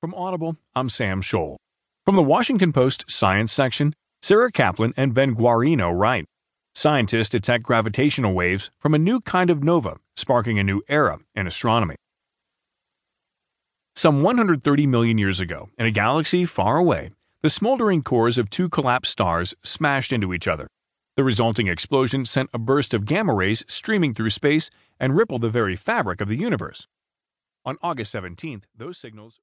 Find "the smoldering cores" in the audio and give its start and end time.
17.42-18.38